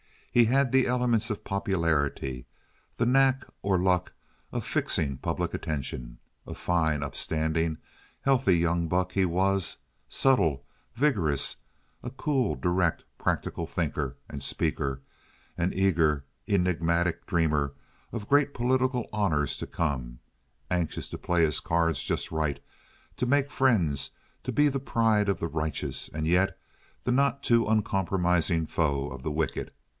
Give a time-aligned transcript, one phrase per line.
[0.33, 4.13] He had the elements of popularity—the knack or luck
[4.53, 6.19] of fixing public attention.
[6.47, 7.77] A fine, upstanding,
[8.21, 9.77] healthy young buck he was,
[10.07, 11.57] subtle, vigorous,
[12.01, 15.01] a cool, direct, practical thinker and speaker,
[15.57, 17.75] an eager enigmatic dreamer
[18.13, 20.19] of great political honors to come,
[20.71, 22.59] anxious to play his cards just right,
[23.17, 24.11] to make friends,
[24.43, 26.57] to be the pride of the righteous, and yet
[27.03, 29.71] the not too uncompromising foe of the wicked.